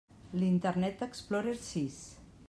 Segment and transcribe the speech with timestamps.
[0.43, 2.03] L'Internet Explorer sis.